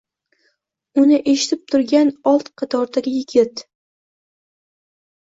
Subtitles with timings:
[1.01, 3.61] Uni eshitib turgan old qatordagi yigit